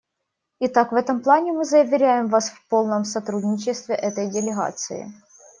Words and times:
Итак, 0.59 0.91
в 0.91 0.95
этом 0.95 1.21
плане 1.21 1.53
мы 1.53 1.63
заверяем 1.63 2.27
Вас 2.27 2.49
в 2.49 2.67
полном 2.69 3.05
сотрудничестве 3.05 3.93
этой 3.93 4.31
делегации. 4.31 5.13